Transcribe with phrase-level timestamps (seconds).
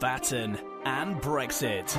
[0.00, 1.90] Batten and Brexit.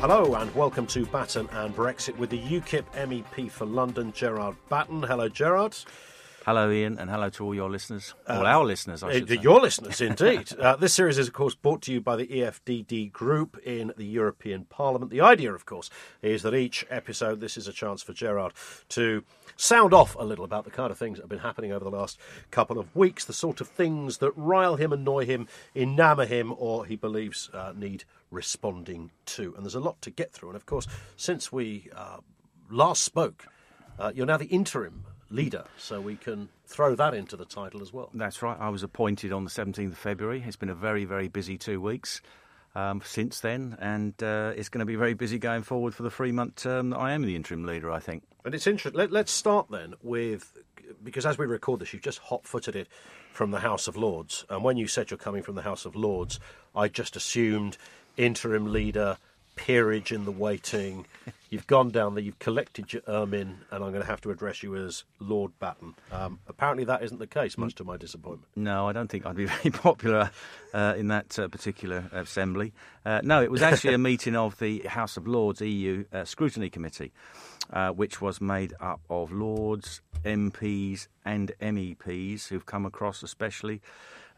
[0.00, 5.02] Hello and welcome to Batten and Brexit with the UKIP MEP for London, Gerard Batten.
[5.02, 5.76] Hello, Gerard.
[6.44, 8.14] Hello, Ian, and hello to all your listeners.
[8.28, 9.40] All our listeners, I should Uh, say.
[9.42, 10.52] Your listeners, indeed.
[10.58, 14.04] uh, this series is, of course, brought to you by the EFDD group in the
[14.04, 15.12] European Parliament.
[15.12, 15.88] The idea, of course,
[16.20, 18.54] is that each episode, this is a chance for Gerard
[18.88, 19.22] to
[19.56, 21.96] sound off a little about the kind of things that have been happening over the
[21.96, 22.18] last
[22.50, 25.46] couple of weeks, the sort of things that rile him, annoy him,
[25.76, 29.54] enamour him, or he believes uh, need responding to.
[29.54, 30.48] And there's a lot to get through.
[30.48, 32.16] And, of course, since we uh,
[32.68, 33.46] last spoke,
[33.96, 37.92] uh, you're now the interim leader, so we can throw that into the title as
[37.92, 38.10] well.
[38.14, 38.56] That's right.
[38.58, 40.42] I was appointed on the 17th of February.
[40.46, 42.20] It's been a very, very busy two weeks
[42.74, 46.10] um, since then, and uh, it's going to be very busy going forward for the
[46.10, 48.22] three month term that I am the interim leader, I think.
[48.44, 48.98] And it's interesting.
[48.98, 50.52] Let, let's start then with
[51.02, 52.88] because as we record this, you've just hot footed it
[53.32, 54.44] from the House of Lords.
[54.48, 56.38] And when you said you're coming from the House of Lords,
[56.74, 57.76] I just assumed
[58.16, 59.16] interim leader,
[59.56, 61.06] peerage in the waiting.
[61.50, 64.62] You've gone down there, you've collected your ermine, and I'm going to have to address
[64.62, 65.94] you as Lord Batten.
[66.10, 68.48] Um, apparently, that isn't the case, much to my disappointment.
[68.56, 70.30] No, I don't think I'd be very popular
[70.72, 72.72] uh, in that uh, particular assembly.
[73.04, 76.70] Uh, no, it was actually a meeting of the House of Lords EU uh, Scrutiny
[76.70, 77.12] Committee,
[77.70, 83.82] uh, which was made up of Lords, MPs, and MEPs who've come across especially.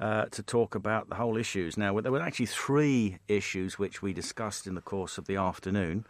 [0.01, 1.77] Uh, to talk about the whole issues.
[1.77, 6.05] Now, there were actually three issues which we discussed in the course of the afternoon,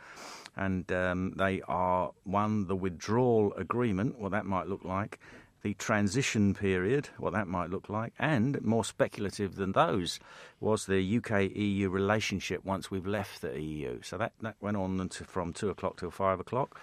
[0.57, 5.19] and um, they are one, the withdrawal agreement, what that might look like,
[5.63, 10.19] the transition period, what that might look like, and more speculative than those
[10.61, 14.01] was the UK EU relationship once we've left the EU.
[14.03, 16.81] So that, that went on from two o'clock till five o'clock,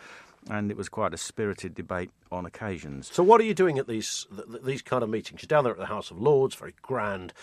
[0.50, 3.10] and it was quite a spirited debate on occasions.
[3.14, 5.42] So, what are you doing at these th- th- these kind of meetings?
[5.42, 7.34] You're down there at the House of Lords, very grand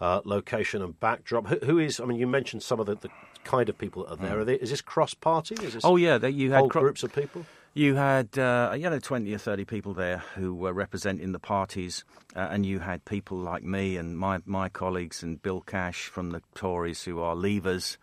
[0.00, 1.46] uh, location and backdrop.
[1.46, 2.00] Who, who is?
[2.00, 3.10] I mean, you mentioned some of the, the
[3.44, 4.40] kind of people that are there.
[4.40, 5.54] Are they, is this cross party?
[5.56, 7.46] Is this Oh yeah, you had cro- groups of people?
[7.74, 12.04] You had uh, you had twenty or thirty people there who were representing the parties,
[12.36, 16.32] uh, and you had people like me and my my colleagues and Bill Cash from
[16.32, 17.96] the Tories who are leavers,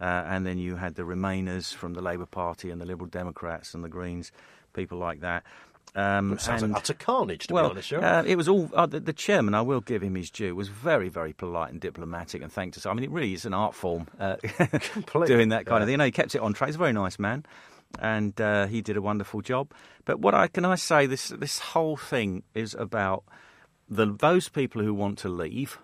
[0.00, 3.74] uh, and then you had the Remainers from the Labour Party and the Liberal Democrats
[3.74, 4.32] and the Greens,
[4.72, 5.44] people like that.
[5.94, 7.92] Um, Sounds and- like utter carnage, to well, be honest.
[7.92, 9.54] Uh, it was all uh, the, the chairman.
[9.54, 10.54] I will give him his due.
[10.54, 12.86] Was very, very polite and diplomatic, and thanked us.
[12.86, 14.36] I mean, it really is an art form uh,
[15.26, 15.92] doing that kind of thing.
[15.92, 16.68] You know, he kept it on track.
[16.68, 17.44] He's a very nice man,
[17.98, 19.72] and uh, he did a wonderful job.
[20.04, 23.24] But what I can I say this this whole thing is about
[23.88, 25.78] the those people who want to leave.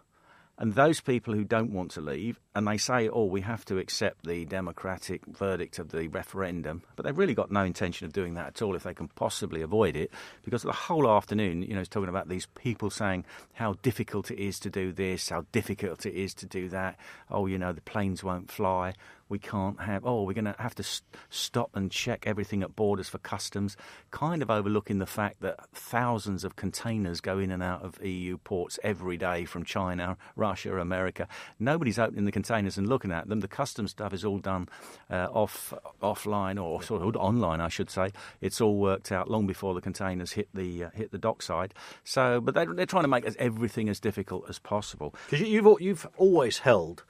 [0.59, 3.77] And those people who don't want to leave, and they say, oh, we have to
[3.77, 8.35] accept the democratic verdict of the referendum, but they've really got no intention of doing
[8.35, 10.11] that at all if they can possibly avoid it.
[10.45, 14.39] Because the whole afternoon, you know, it's talking about these people saying how difficult it
[14.39, 16.99] is to do this, how difficult it is to do that.
[17.31, 18.95] Oh, you know, the planes won't fly.
[19.29, 22.77] We can't have, oh, we're going to have to st- stop and check everything at
[22.77, 23.77] borders for customs,
[24.11, 28.39] kind of overlooking the fact that thousands of containers go in and out of EU
[28.39, 31.27] ports every day from China, Russia, America.
[31.59, 33.41] Nobody's opening the containers and looking at them.
[33.41, 34.69] The customs stuff is all done
[35.11, 35.73] uh, off
[36.03, 38.13] offline or sort of online, I should say.
[38.41, 41.75] It's all worked out long before the containers hit the uh, hit the dockside.
[42.05, 45.15] So, but they're, they're trying to make everything as difficult as possible.
[45.27, 47.05] Because you, you've you've always held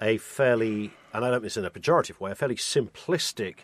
[0.00, 3.60] a fairly, and I don't mean this in a pejorative way, a fairly simplistic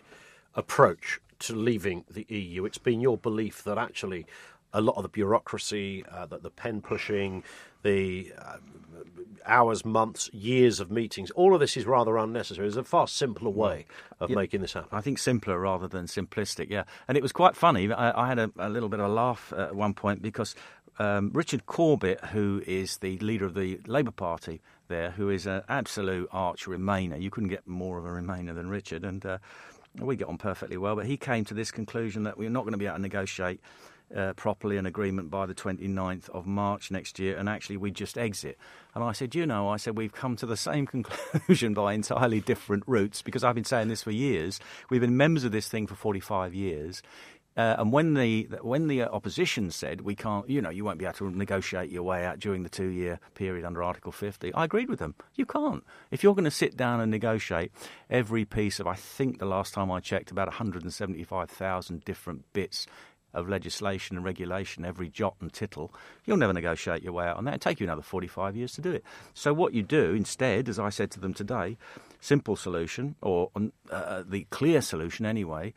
[0.55, 2.65] approach to leaving the EU.
[2.65, 4.25] It's been your belief that actually
[4.71, 7.43] a lot of the bureaucracy, uh, that the pen pushing,
[7.83, 8.57] the uh,
[9.45, 12.65] hours, months, years of meetings, all of this is rather unnecessary.
[12.67, 13.85] There's a far simpler way
[14.19, 14.35] of Yeah.
[14.37, 14.89] making this happen.
[14.91, 16.83] I think simpler rather than simplistic, yeah.
[17.07, 17.91] And it was quite funny.
[17.91, 20.55] I, I had a, a little bit of a laugh at one point because
[20.97, 24.61] um, Richard Corbett, who is the leader of the Labour Party
[24.93, 28.69] there, who is an absolute arch Remainer, you couldn't get more of a Remainer than
[28.69, 29.39] Richard, and uh,
[29.99, 32.73] we get on perfectly well, but he came to this conclusion that we're not going
[32.73, 33.59] to be able to negotiate
[34.15, 38.19] uh, properly an agreement by the 29th of March next year, and actually we just
[38.19, 38.55] exit.
[38.93, 42.39] And I said, you know, I said we've come to the same conclusion by entirely
[42.39, 44.59] different routes because I've been saying this for years.
[44.91, 47.01] We've been members of this thing for 45 years.
[47.55, 51.05] Uh, and when the when the opposition said we can't, you know, you won't be
[51.05, 54.89] able to negotiate your way out during the two-year period under Article 50, I agreed
[54.89, 55.15] with them.
[55.35, 55.83] You can't.
[56.09, 57.71] If you're going to sit down and negotiate
[58.09, 62.87] every piece of, I think the last time I checked, about 175,000 different bits
[63.33, 65.93] of legislation and regulation, every jot and tittle,
[66.25, 67.55] you'll never negotiate your way out on that.
[67.55, 69.03] It'll take you another 45 years to do it.
[69.33, 71.77] So what you do instead, as I said to them today,
[72.19, 73.49] simple solution, or
[73.91, 75.73] uh, the clear solution anyway,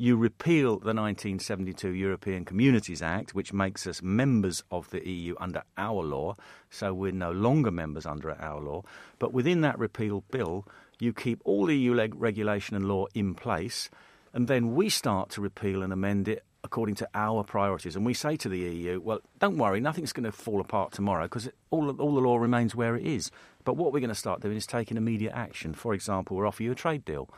[0.00, 5.64] you repeal the 1972 European Communities Act, which makes us members of the EU under
[5.76, 6.36] our law,
[6.70, 8.84] so we're no longer members under our law.
[9.18, 10.64] But within that repeal bill,
[11.00, 13.90] you keep all EU leg- regulation and law in place,
[14.32, 17.96] and then we start to repeal and amend it according to our priorities.
[17.96, 21.24] And we say to the EU, well, don't worry, nothing's going to fall apart tomorrow
[21.24, 23.32] because all, all the law remains where it is.
[23.64, 25.74] But what we're going to start doing is taking immediate action.
[25.74, 27.28] For example, we're offering you a trade deal,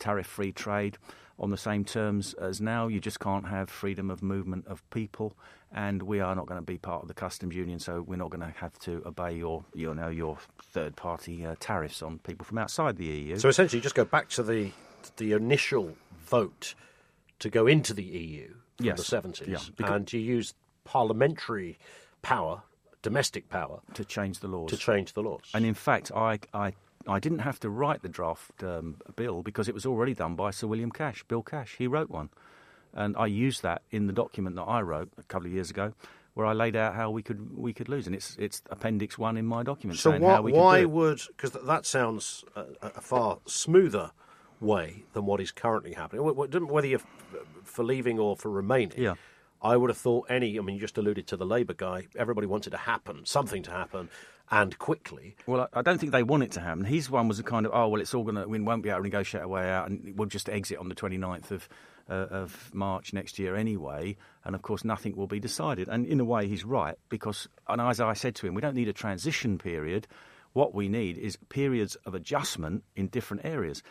[0.00, 0.98] tariff free trade
[1.38, 2.88] on the same terms as now.
[2.88, 5.36] You just can't have freedom of movement of people,
[5.72, 8.30] and we are not going to be part of the customs union, so we're not
[8.30, 12.44] going to have to obey your, you know, your third party uh, tariffs on people
[12.44, 13.36] from outside the EU.
[13.38, 14.70] So essentially, just go back to the
[15.18, 16.74] the initial vote
[17.38, 18.98] to go into the EU from Yes.
[18.98, 20.54] the seventies, Yeah, because- and you use
[20.84, 21.78] parliamentary
[22.22, 22.62] power,
[23.02, 24.70] domestic power, to change the laws.
[24.70, 25.42] to change the laws.
[25.54, 26.72] And in fact, I, I,
[27.08, 30.50] I didn't have to write the draft um, bill because it was already done by
[30.50, 31.76] Sir William Cash, Bill Cash.
[31.78, 32.30] He wrote one.
[32.92, 35.92] And I used that in the document that I wrote a couple of years ago,
[36.34, 39.36] where I laid out how we could we could lose, and it's it's Appendix One
[39.36, 39.98] in my document.
[39.98, 44.12] So saying why, how we why do would because that sounds a, a far smoother
[44.60, 46.22] way than what is currently happening.
[46.26, 47.00] Wh- wh- Whether you're
[47.64, 49.14] for leaving or for remaining, Yeah.
[49.62, 50.58] I would have thought any.
[50.58, 52.06] I mean, you just alluded to the Labour guy.
[52.16, 54.08] Everybody wanted to happen, something to happen,
[54.50, 55.36] and quickly.
[55.46, 56.84] Well, I don't think they want it to happen.
[56.84, 58.90] His one was a kind of, oh, well, it's all going to, we won't be
[58.90, 61.68] able to negotiate a way out, and we'll just exit on the 29th of,
[62.08, 64.16] uh, of March next year anyway.
[64.44, 65.88] And of course, nothing will be decided.
[65.88, 68.76] And in a way, he's right, because, and as I said to him, we don't
[68.76, 70.06] need a transition period.
[70.52, 73.82] What we need is periods of adjustment in different areas.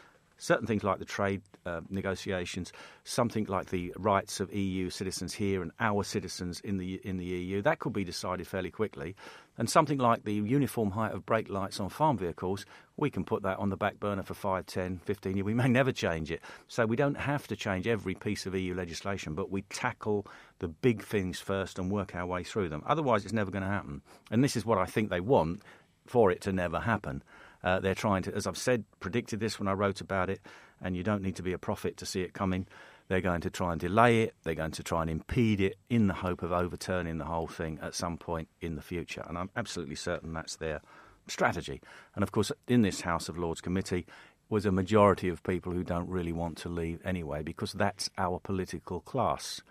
[0.46, 2.72] Certain things like the trade uh, negotiations,
[3.04, 7.26] something like the rights of EU citizens here and our citizens in the in the
[7.26, 9.16] EU, that could be decided fairly quickly.
[9.58, 12.64] And something like the uniform height of brake lights on farm vehicles,
[12.96, 15.46] we can put that on the back burner for 5, 10, 15 years.
[15.46, 16.42] We may never change it.
[16.68, 20.28] So we don't have to change every piece of EU legislation, but we tackle
[20.60, 22.84] the big things first and work our way through them.
[22.86, 24.04] Otherwise, it's never going to happen.
[24.30, 25.64] And this is what I think they want
[26.06, 27.24] for it to never happen.
[27.66, 30.40] Uh, they're trying to, as I've said, predicted this when I wrote about it,
[30.82, 32.68] and you don't need to be a prophet to see it coming.
[33.08, 34.36] They're going to try and delay it.
[34.44, 37.80] They're going to try and impede it in the hope of overturning the whole thing
[37.82, 39.26] at some point in the future.
[39.28, 40.82] And I'm absolutely certain that's their
[41.28, 41.82] strategy.
[42.14, 44.06] And of course, in this House of Lords committee
[44.48, 48.40] was a majority of people who don't really want to leave anyway, because that's our
[48.40, 49.62] political class.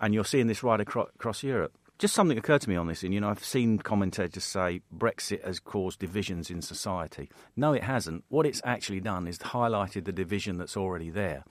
[0.00, 1.72] And you're seeing this right acro- across Europe.
[1.98, 5.44] Just something occurred to me on this, and you know, I've seen commentators say Brexit
[5.44, 7.28] has caused divisions in society.
[7.56, 8.22] No, it hasn't.
[8.28, 11.42] What it's actually done is highlighted the division that's already there.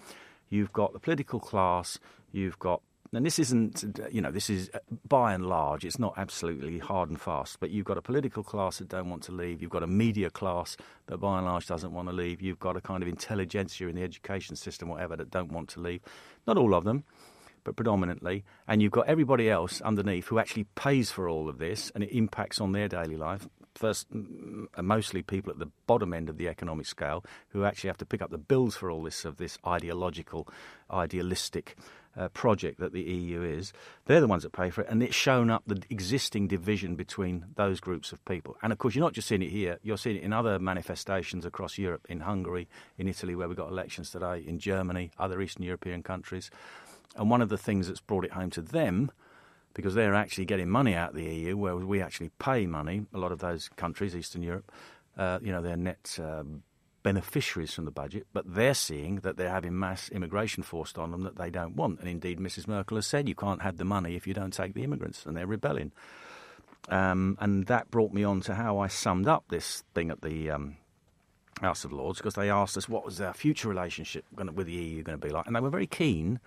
[0.49, 1.99] You've got the political class,
[2.31, 2.81] you've got
[3.13, 7.09] and this isn't, you know, this is uh, by and large, it's not absolutely hard
[7.09, 9.61] and fast, but you've got a political class that don't want to leave.
[9.61, 10.75] You've got a media class
[11.07, 12.41] that by and large doesn't want to leave.
[12.41, 15.79] You've got a kind of intelligentsia in the education system, whatever, that don't want to
[15.79, 16.01] leave.
[16.45, 17.05] Not all of them,
[17.67, 18.45] but predominantly.
[18.65, 22.15] And you've got everybody else underneath who actually pays for all of this and it
[22.15, 23.45] impacts on their daily life.
[23.75, 24.07] First,
[24.81, 28.21] mostly people at the bottom end of the economic scale who actually have to pick
[28.21, 30.47] up the bills for all this of this ideological,
[30.89, 31.75] idealistic
[32.17, 33.73] uh, project that the EU is.
[34.05, 37.45] They're the ones that pay for it, and it's shown up the existing division between
[37.55, 38.57] those groups of people.
[38.63, 41.45] And of course, you're not just seeing it here; you're seeing it in other manifestations
[41.45, 42.67] across Europe, in Hungary,
[42.97, 46.49] in Italy, where we've got elections today, in Germany, other Eastern European countries.
[47.17, 49.11] And one of the things that's brought it home to them,
[49.73, 53.17] because they're actually getting money out of the EU, whereas we actually pay money, a
[53.17, 54.71] lot of those countries, Eastern Europe,
[55.17, 56.63] uh, you know, they're net um,
[57.03, 61.23] beneficiaries from the budget, but they're seeing that they're having mass immigration forced on them
[61.23, 61.99] that they don't want.
[61.99, 62.67] And indeed, Mrs.
[62.67, 65.35] Merkel has said you can't have the money if you don't take the immigrants, and
[65.35, 65.91] they're rebelling.
[66.89, 70.51] Um, and that brought me on to how I summed up this thing at the
[70.51, 70.77] um,
[71.61, 75.03] House of Lords because they asked us what was our future relationship with the EU
[75.03, 76.39] going to be like, and they were very keen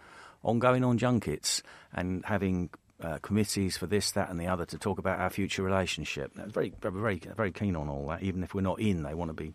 [0.44, 2.70] on going on junkets and having
[3.02, 6.32] uh, committees for this, that, and the other to talk about our future relationship.
[6.34, 8.22] Very, very, very keen on all that.
[8.22, 9.54] Even if we're not in, they want to be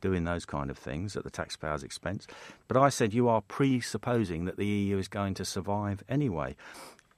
[0.00, 2.26] doing those kind of things at the taxpayer's expense.
[2.68, 6.56] But I said you are presupposing that the EU is going to survive anyway.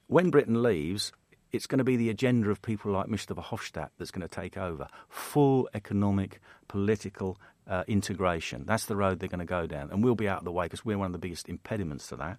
[0.07, 1.13] When Britain leaves,
[1.53, 3.35] it's going to be the agenda of people like Mr.
[3.35, 4.87] Verhofstadt that's going to take over.
[5.09, 8.65] Full economic, political uh, integration.
[8.67, 9.91] That's the road they're going to go down.
[9.91, 12.17] And we'll be out of the way because we're one of the biggest impediments to
[12.17, 12.39] that.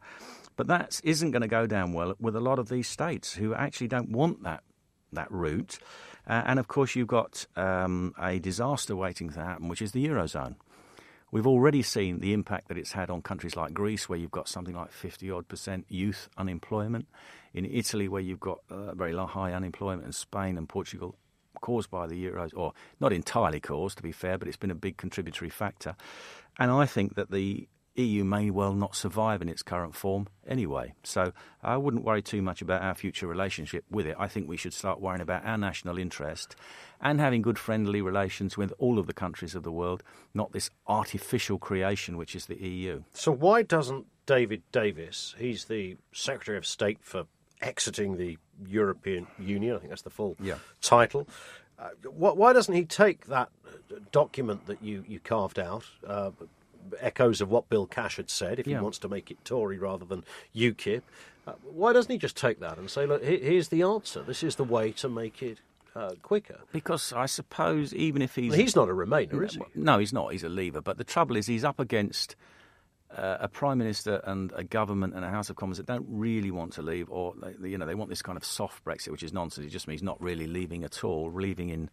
[0.55, 3.53] But that isn't going to go down well with a lot of these states who
[3.53, 4.63] actually don't want that
[5.13, 5.79] that route.
[6.27, 10.05] Uh, and of course, you've got um, a disaster waiting to happen, which is the
[10.05, 10.55] Eurozone.
[11.31, 14.47] We've already seen the impact that it's had on countries like Greece, where you've got
[14.47, 17.07] something like 50 odd percent youth unemployment.
[17.53, 21.15] In Italy, where you've got uh, very high unemployment, in Spain and Portugal,
[21.61, 24.75] caused by the Euros, or not entirely caused, to be fair, but it's been a
[24.75, 25.95] big contributory factor.
[26.59, 30.93] And I think that the EU may well not survive in its current form anyway.
[31.03, 31.33] So
[31.63, 34.15] I wouldn't worry too much about our future relationship with it.
[34.19, 36.55] I think we should start worrying about our national interest
[37.01, 40.69] and having good friendly relations with all of the countries of the world, not this
[40.87, 43.01] artificial creation which is the EU.
[43.13, 47.23] So why doesn't David Davis, he's the Secretary of State for
[47.61, 50.55] exiting the European Union, I think that's the full yeah.
[50.81, 51.27] title.
[51.79, 53.49] Uh, why doesn't he take that
[54.11, 56.31] document that you, you carved out, uh,
[56.99, 58.77] echoes of what Bill Cash had said, if Yeah.
[58.77, 60.23] he wants to make it Tory rather than
[60.55, 61.01] UKIP,
[61.45, 64.21] uh, why doesn't he just take that and say, look, here's the answer.
[64.21, 65.59] This is the way to make it
[65.95, 66.59] uh, quicker.
[66.71, 69.61] Because I suppose even if he's He's not a Remainer, is he?
[69.73, 70.31] No, he's not.
[70.31, 70.81] He's a leaver.
[70.81, 72.35] But the trouble is, he's up against
[73.15, 76.51] uh, a prime minister and a government and a House of Commons that don't really
[76.51, 77.33] want to leave, or
[77.63, 79.67] you know, they want this kind of soft Brexit, which is nonsense.
[79.67, 81.89] It just means not really leaving at all, leaving in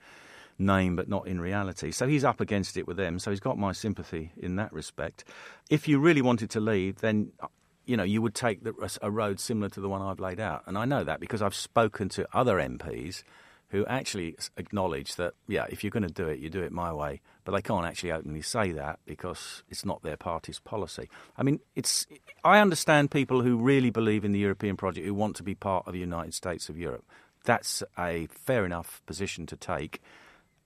[0.58, 1.90] name but not in reality.
[1.90, 3.18] So he's up against it with them.
[3.18, 5.24] So he's got my sympathy in that respect.
[5.70, 7.32] If you really wanted to leave, then.
[7.40, 7.48] uh,
[7.86, 10.62] You know, you would take the, a road similar to the one I've laid out,
[10.66, 13.24] and I know that because I've spoken to other MPs
[13.68, 16.92] who actually acknowledge that, yeah, if you're going to do it, you do it my
[16.92, 17.20] way.
[17.44, 21.08] But they can't actually openly say that because it's not their party's policy.
[21.36, 22.06] I mean, it's.
[22.44, 25.86] I understand people who really believe in the European project who want to be part
[25.86, 27.04] of the United States of Europe.
[27.44, 30.00] That's a fair enough position to take.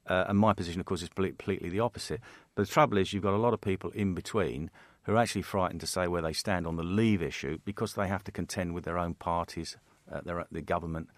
[0.07, 2.21] Uh, and my position, of course, is completely the opposite.
[2.55, 4.71] But the trouble is, you've got a lot of people in between
[5.03, 8.09] who are actually frightened to say where they stand on the leave issue because they
[8.09, 9.77] have to contend with their own parties,
[10.13, 11.09] uh, their, the government,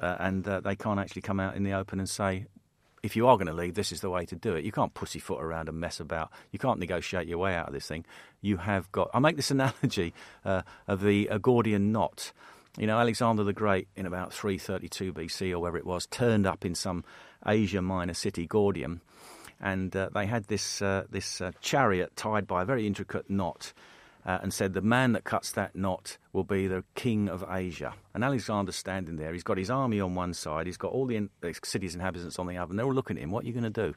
[0.00, 2.46] uh, and uh, they can't actually come out in the open and say,
[3.02, 4.64] if you are going to leave, this is the way to do it.
[4.64, 6.30] You can't pussyfoot around and mess about.
[6.50, 8.04] You can't negotiate your way out of this thing.
[8.42, 9.10] You have got.
[9.14, 10.12] I make this analogy
[10.44, 12.32] uh, of the Gordian knot.
[12.78, 16.64] You know, Alexander the Great in about 332 BC or wherever it was turned up
[16.64, 17.04] in some
[17.46, 19.00] Asia Minor city, Gordium,
[19.60, 23.72] and uh, they had this uh, this uh, chariot tied by a very intricate knot.
[24.26, 27.94] Uh, and said, The man that cuts that knot will be the king of Asia.
[28.14, 29.32] And Alexander's standing there.
[29.32, 32.38] He's got his army on one side, he's got all the, in- the city's inhabitants
[32.38, 33.30] on the other, and they're all looking at him.
[33.30, 33.94] What are you going to do?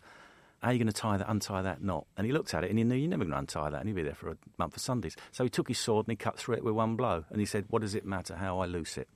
[0.61, 2.05] How are you going to tie that, untie that knot?
[2.15, 3.87] And he looked at it and he knew you're never going to untie that, and
[3.89, 5.17] he'd be there for a month of Sundays.
[5.33, 7.25] So he took his sword and he cut through it with one blow.
[7.29, 9.09] And he said, What does it matter how I loose it?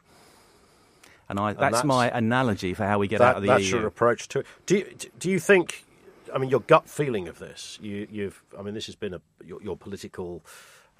[1.29, 3.77] And, I, that's, that's- my analogy for how we get out of the that's EU.
[3.77, 4.45] your approach to it.
[4.65, 5.85] Do you, do you think?
[6.33, 7.79] I mean, your gut feeling of this.
[7.81, 8.43] You, you've.
[8.57, 10.43] I mean, this has been a your, your political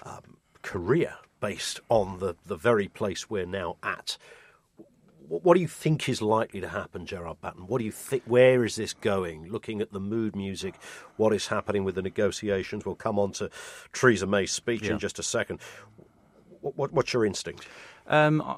[0.02, 4.18] um, career based on the the very place we're now at.
[5.28, 7.66] What, what do you think is likely to happen, Gerard Batten?
[7.66, 8.22] What do you think?
[8.26, 9.50] Where is this going?
[9.50, 10.74] Looking at the mood music,
[11.16, 12.84] what is happening with the negotiations?
[12.86, 13.50] We'll come on to
[13.92, 14.92] Theresa May's speech Yeah.
[14.92, 15.60] in just a second.
[16.60, 17.66] What, what, what's your instinct?
[18.08, 18.56] Um,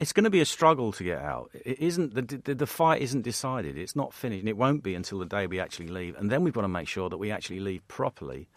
[0.00, 1.50] it's going to be a struggle to get out.
[1.54, 3.78] It isn't the, the the fight isn't decided.
[3.78, 6.16] It's not finished, and it won't be until the day we actually leave.
[6.16, 8.48] And then we've got to make sure that we actually leave properly,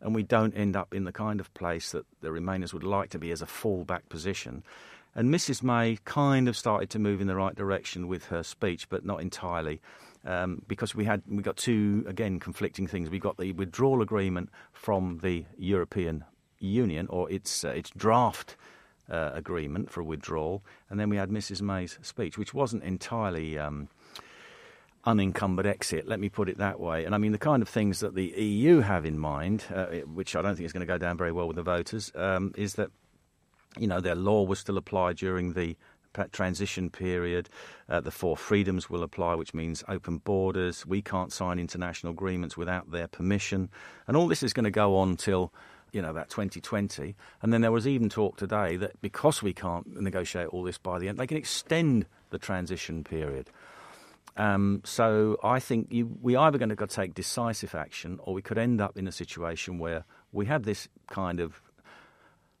[0.00, 3.10] and we don't end up in the kind of place that the Remainers would like
[3.10, 4.62] to be as a fallback position.
[5.14, 8.88] And Mrs May kind of started to move in the right direction with her speech,
[8.88, 9.80] but not entirely.
[10.24, 13.08] Um, because we had we got two again conflicting things.
[13.08, 16.24] We got the withdrawal agreement from the European
[16.58, 18.56] Union, or its uh, its draft
[19.10, 23.88] uh, agreement for withdrawal, and then we had Mrs May's speech, which wasn't entirely um,
[25.04, 26.06] unencumbered exit.
[26.06, 27.04] Let me put it that way.
[27.04, 30.36] And I mean the kind of things that the EU have in mind, uh, which
[30.36, 32.74] I don't think is going to go down very well with the voters, um, is
[32.74, 32.90] that
[33.78, 35.76] you know their law will still apply during the
[36.32, 37.48] transition period.
[37.88, 40.84] Uh, the four freedoms will apply, which means open borders.
[40.84, 43.70] We can't sign international agreements without their permission,
[44.06, 45.52] and all this is going to go on till
[45.92, 47.14] you know about 2020.
[47.42, 50.98] And then there was even talk today that because we can't negotiate all this by
[50.98, 53.50] the end, they can extend the transition period.
[54.38, 58.56] Um, so I think you, we either going to take decisive action, or we could
[58.56, 61.60] end up in a situation where we have this kind of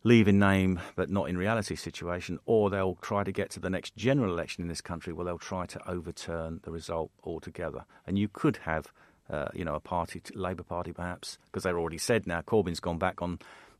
[0.02, 3.70] leave in name but not in reality situation, or they'll try to get to the
[3.70, 7.84] next general election in this country where they'll try to overturn the result altogether.
[8.06, 8.92] And you could have,
[9.30, 12.98] uh, you know, a party, Labour Party perhaps, because they've already said now Corbyn's gone
[12.98, 13.38] back on.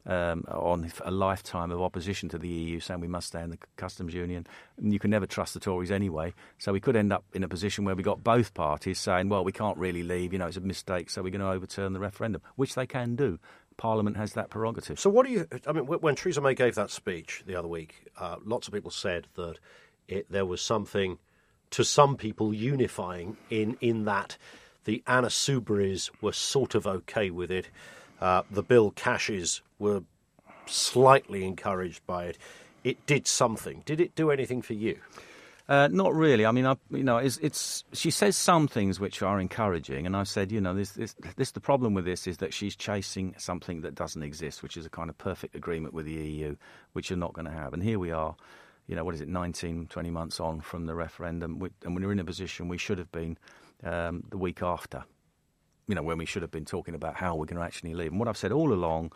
[0.08, 3.58] Um, on a lifetime of opposition to the EU, saying we must stay in the
[3.76, 4.46] customs union,
[4.78, 6.32] and you can never trust the Tories anyway.
[6.56, 9.44] So we could end up in a position where we got both parties saying, "Well,
[9.44, 10.32] we can't really leave.
[10.32, 13.16] You know, it's a mistake, so we're going to overturn the referendum," which they can
[13.16, 13.38] do.
[13.76, 14.98] Parliament has that prerogative.
[14.98, 15.46] So, what do you?
[15.66, 18.90] I mean, when Theresa May gave that speech the other week, uh, lots of people
[18.90, 19.58] said that
[20.08, 21.18] it, there was something
[21.70, 24.36] to some people unifying in in that
[24.84, 27.68] the Anna Soubries were sort of okay with it,
[28.20, 30.02] uh, the Bill Cashes were
[30.66, 32.38] slightly encouraged by it.
[32.84, 33.82] It did something.
[33.84, 34.98] Did it do anything for you?
[35.68, 36.46] Uh, not really.
[36.46, 40.16] I mean, I, you know, it's, it's, she says some things which are encouraging, and
[40.16, 43.34] I've said, you know, this, this, this, the problem with this is that she's chasing
[43.36, 46.56] something that doesn't exist, which is a kind of perfect agreement with the EU,
[46.94, 47.74] which you're not going to have.
[47.74, 48.34] And here we are,
[48.86, 52.18] you know, what is it, 19, 20 months on from the referendum, and we're in
[52.18, 53.36] a position we should have been
[53.84, 55.04] um, the week after,
[55.88, 58.12] you know, when we should have been talking about how we're going to actually leave.
[58.12, 59.12] And what I've said all along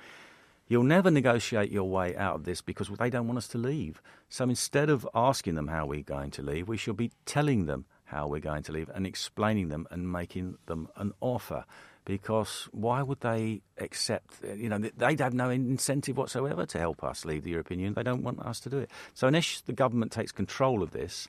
[0.72, 4.00] You'll never negotiate your way out of this because they don't want us to leave.
[4.30, 7.84] So instead of asking them how we're going to leave, we should be telling them
[8.04, 11.66] how we're going to leave and explaining them and making them an offer.
[12.06, 14.42] Because why would they accept?
[14.42, 17.92] You know, they'd have no incentive whatsoever to help us leave the European Union.
[17.94, 18.90] They don't want us to do it.
[19.12, 21.28] So unless the government takes control of this,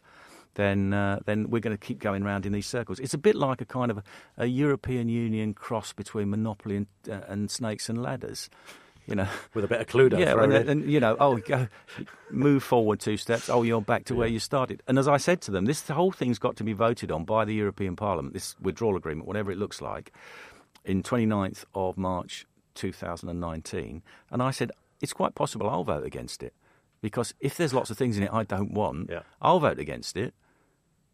[0.56, 3.00] then uh, then we're going to keep going round in these circles.
[3.00, 4.04] It's a bit like a kind of a,
[4.38, 8.50] a European Union cross between Monopoly and, uh, and Snakes and Ladders
[9.06, 10.20] you know, with a bit of Cluedo.
[10.20, 11.68] Yeah, and, and, you know, oh, go,
[12.32, 13.50] move forward two steps.
[13.50, 14.20] Oh, you're back to yeah.
[14.20, 14.82] where you started.
[14.88, 17.46] And as I said to them, this whole thing's got to be voted on by
[17.46, 18.34] the European Parliament.
[18.34, 20.14] This withdrawal agreement, whatever it looks like,
[20.86, 22.46] in 29th of March
[22.76, 24.04] 2019.
[24.32, 26.54] And I said it's quite possible I'll vote against it
[27.02, 29.22] because if there's lots of things in it I don't want, yeah.
[29.42, 30.34] I'll vote against it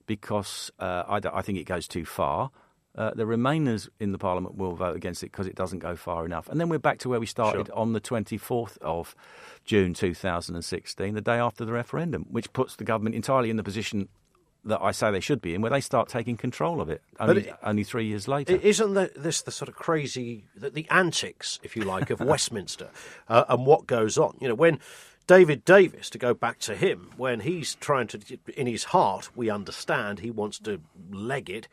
[0.09, 2.49] because uh, I, I think it goes too far.
[2.95, 6.25] Uh, the Remainers in the Parliament will vote against it because it doesn't go far
[6.25, 6.49] enough.
[6.49, 7.77] And then we're back to where we started sure.
[7.77, 9.15] on the 24th of
[9.65, 14.09] June 2016, the day after the referendum, which puts the government entirely in the position
[14.65, 17.49] that I say they should be in, where they start taking control of it only,
[17.49, 18.55] it, only three years later.
[18.55, 22.89] Isn't this the sort of crazy, the, the antics, if you like, of Westminster
[23.27, 24.35] uh, and what goes on?
[24.41, 24.79] You know, when
[25.29, 28.19] David Davis, to go back to him, when he's trying to,
[28.57, 30.81] in his heart, we understand he wants to
[31.12, 31.67] leg it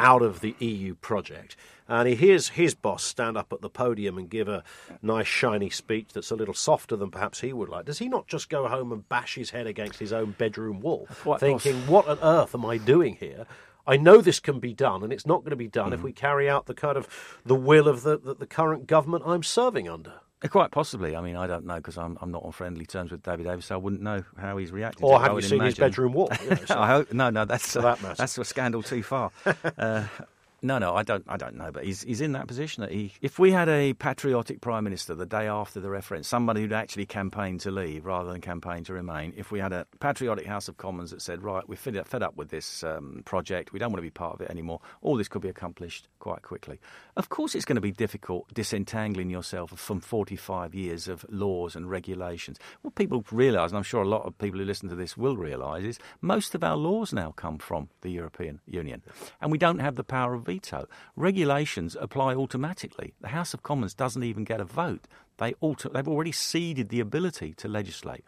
[0.00, 1.54] out of the EU project.
[1.86, 4.64] And he hears his boss stand up at the podium and give a
[5.00, 7.84] nice, shiny speech that's a little softer than perhaps he would like.
[7.84, 11.06] Does he not just go home and bash his head against his own bedroom wall,
[11.38, 13.46] thinking, what on earth am I doing here?
[13.86, 15.94] I know this can be done, and it's not going to be done mm.
[15.94, 19.22] if we carry out the kind of the will of the, the, the current government
[19.24, 20.14] I'm serving under.
[20.42, 21.16] Uh, quite possibly.
[21.16, 23.66] I mean, I don't know because I'm, I'm not on friendly terms with David Davis,
[23.66, 25.04] so I wouldn't know how he's reacting.
[25.04, 25.66] Or have you seen imagine.
[25.66, 26.30] his bedroom wall?
[26.44, 26.78] You know, so.
[26.78, 27.44] I hope no, no.
[27.44, 29.32] That's uh, that that's a scandal too far.
[29.76, 30.04] uh,
[30.60, 31.24] no, no, I don't.
[31.28, 33.12] I don't know, but he's he's in that position that he.
[33.20, 37.06] If we had a patriotic prime minister the day after the referendum, somebody who'd actually
[37.06, 39.32] campaigned to leave rather than campaign to remain.
[39.36, 42.36] If we had a patriotic House of Commons that said, right, we're fed, fed up
[42.36, 44.80] with this um, project, we don't want to be part of it anymore.
[45.00, 46.80] All this could be accomplished quite quickly.
[47.16, 51.88] Of course, it's going to be difficult disentangling yourself from 45 years of laws and
[51.88, 52.58] regulations.
[52.82, 55.36] What people realise, and I'm sure a lot of people who listen to this will
[55.36, 59.02] realise, is most of our laws now come from the European Union,
[59.40, 60.88] and we don't have the power of veto.
[61.14, 63.12] Regulations apply automatically.
[63.20, 65.06] The House of Commons doesn't even get a vote.
[65.36, 68.24] They alter, they've already ceded the ability to legislate.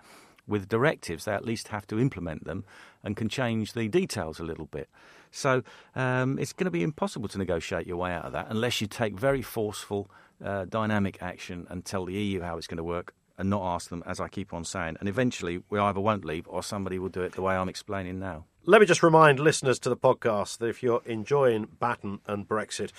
[0.46, 2.64] With directives, they at least have to implement them
[3.02, 4.90] and can change the details a little bit.
[5.30, 5.62] So
[5.94, 8.86] um, it's going to be impossible to negotiate your way out of that unless you
[8.86, 10.10] take very forceful,
[10.44, 13.88] uh, dynamic action and tell the EU how it's going to work and not ask
[13.88, 14.98] them, as I keep on saying.
[15.00, 18.18] And eventually, we either won't leave or somebody will do it the way I'm explaining
[18.18, 18.44] now.
[18.70, 22.92] Let me just remind listeners to the podcast that if you're enjoying Batten and Brexit,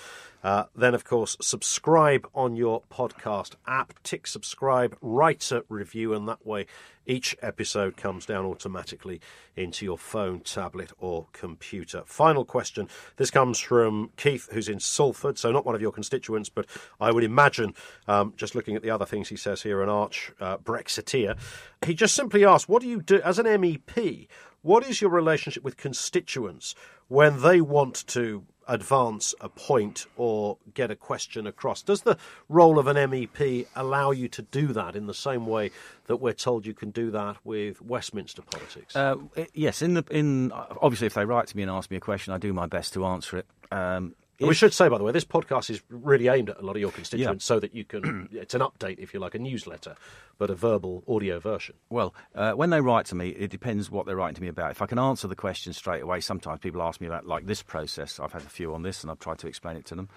[0.44, 6.28] uh, then of course subscribe on your podcast app, tick subscribe, write a review, and
[6.28, 6.66] that way
[7.06, 9.18] each episode comes down automatically
[9.56, 12.02] into your phone, tablet, or computer.
[12.04, 12.86] Final question.
[13.16, 16.66] This comes from Keith, who's in Salford, so not one of your constituents, but
[17.00, 17.72] I would imagine,
[18.06, 21.38] um, just looking at the other things he says here, an arch uh, Brexiteer.
[21.86, 24.28] He just simply asked, What do you do as an MEP?
[24.62, 26.74] What is your relationship with constituents
[27.08, 31.82] when they want to advance a point or get a question across?
[31.82, 32.16] Does the
[32.48, 35.72] role of an MEP allow you to do that in the same way
[36.06, 38.94] that we're told you can do that with Westminster politics?
[38.94, 39.16] Uh,
[39.52, 42.32] yes, in the in obviously if they write to me and ask me a question,
[42.32, 43.46] I do my best to answer it.
[43.72, 44.14] Um,
[44.46, 46.80] we should say, by the way, this podcast is really aimed at a lot of
[46.80, 47.48] your constituents, yeah.
[47.48, 48.28] so that you can.
[48.32, 49.96] it's an update, if you like, a newsletter,
[50.38, 51.74] but a verbal audio version.
[51.90, 54.70] Well, uh, when they write to me, it depends what they're writing to me about.
[54.70, 57.62] If I can answer the question straight away, sometimes people ask me about like this
[57.62, 58.20] process.
[58.20, 60.08] I've had a few on this, and I've tried to explain it to them.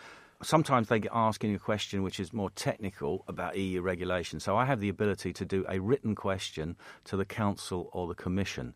[0.43, 4.39] Sometimes they get asking a question which is more technical about EU regulation.
[4.39, 8.15] So I have the ability to do a written question to the council or the
[8.15, 8.75] commission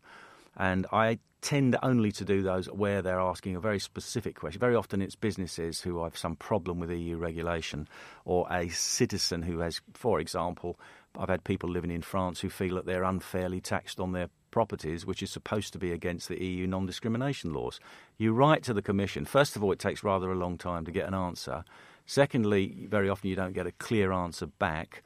[0.56, 4.60] and I tend only to do those where they're asking a very specific question.
[4.60, 7.88] Very often it's businesses who have some problem with EU regulation,
[8.24, 10.78] or a citizen who has, for example,
[11.18, 15.06] I've had people living in France who feel that they're unfairly taxed on their properties,
[15.06, 17.80] which is supposed to be against the EU non discrimination laws.
[18.18, 19.24] You write to the Commission.
[19.24, 21.64] First of all, it takes rather a long time to get an answer.
[22.06, 25.02] Secondly, very often you don't get a clear answer back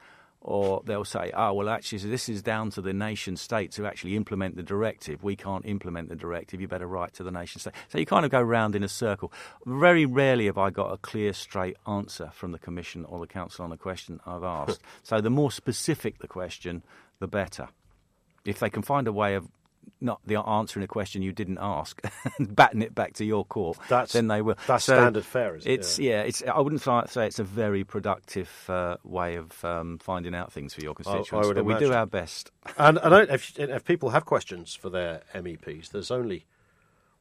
[0.47, 4.15] or they'll say, oh, well, actually, this is down to the nation states to actually
[4.15, 5.23] implement the directive.
[5.23, 6.61] We can't implement the directive.
[6.61, 7.73] You better write to the nation state.
[7.89, 9.33] So you kind of go round in a circle.
[9.65, 13.65] Very rarely have I got a clear, straight answer from the Commission or the Council
[13.65, 14.81] on a question I've asked.
[15.03, 16.83] so the more specific the question,
[17.17, 17.69] the better.
[18.45, 19.47] If they can find a way of
[20.05, 22.01] not the answering a question you didn't ask,
[22.37, 24.57] and batting it back to your court, that's, then they will.
[24.67, 25.73] That's so standard fare, is it?
[25.73, 26.21] It's yeah.
[26.21, 30.73] It's I wouldn't say it's a very productive uh, way of um, finding out things
[30.73, 31.65] for your constituents, I, I but imagine.
[31.65, 32.51] we do our best.
[32.77, 36.45] And, and if, if people have questions for their MEPs, there's only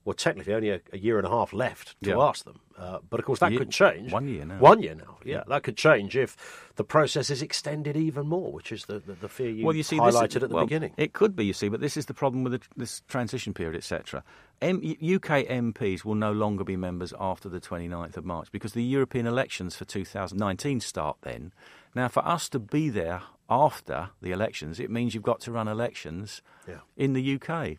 [0.05, 2.19] well, technically only a, a, year and a half left to Yeah.
[2.19, 2.61] ask them.
[2.77, 4.12] Uh, but of course, that Year- could change.
[4.12, 4.59] one year now.
[4.59, 5.19] One year now.
[5.25, 6.37] Yeah, that could change if
[6.77, 9.83] the process is extended even more, which is the, the, the fear you, well, you
[9.85, 10.93] see, highlighted this, at the well, beginning.
[10.97, 13.77] It could be, you see, but this is the problem with the, this transition period,
[13.77, 14.25] etc.
[14.61, 18.83] M- UK MPs will no longer be members after the 29th of March because the
[18.83, 21.53] European elections for 2019 start then.
[21.95, 25.69] Now, for us to be there after the elections, it means you've got to run
[25.69, 26.79] elections Yeah.
[26.97, 27.79] in the UK.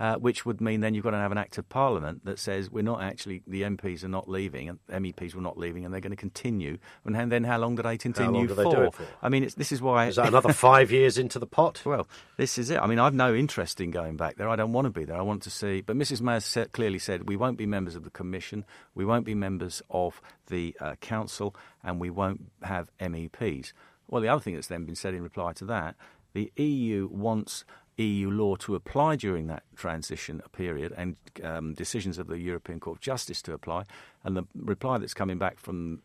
[0.00, 2.70] Uh, which would mean then you've got to have an act of parliament that says
[2.70, 6.00] we're not actually the MPs are not leaving and MEPs were not leaving and they're
[6.00, 6.78] going to continue.
[7.04, 8.92] And then how long do they continue do they for?
[8.92, 9.04] for?
[9.20, 11.82] I mean, it's, this is why Is that another five years into the pot?
[11.84, 12.06] well,
[12.36, 12.80] this is it.
[12.80, 14.48] I mean, I've no interest in going back there.
[14.48, 15.16] I don't want to be there.
[15.16, 15.80] I want to see.
[15.80, 16.20] But Mrs.
[16.20, 19.34] May has said, clearly said we won't be members of the Commission, we won't be
[19.34, 23.72] members of the uh, Council, and we won't have MEPs.
[24.06, 25.96] Well, the other thing that's then been said in reply to that,
[26.32, 27.64] the EU wants
[27.98, 32.98] EU law to apply during that transition period and um, decisions of the European Court
[32.98, 33.84] of Justice to apply.
[34.24, 36.02] And the reply that's coming back from,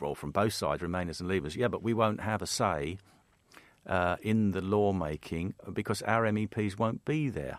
[0.00, 2.98] well, from both sides, Remainers and Leavers, yeah, but we won't have a say
[3.86, 7.58] uh, in the lawmaking because our MEPs won't be there.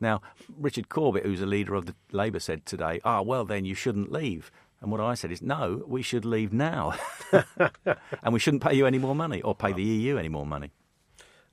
[0.00, 0.22] Now,
[0.58, 4.12] Richard Corbett, who's a leader of the Labour, said today, ah, well, then you shouldn't
[4.12, 4.50] leave.
[4.80, 6.94] And what I said is, no, we should leave now.
[7.32, 10.72] and we shouldn't pay you any more money or pay the EU any more money.